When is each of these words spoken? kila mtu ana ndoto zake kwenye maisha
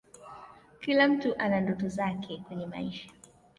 kila 0.79 1.07
mtu 1.07 1.35
ana 1.39 1.61
ndoto 1.61 1.87
zake 1.89 2.37
kwenye 2.47 2.65
maisha 2.65 3.09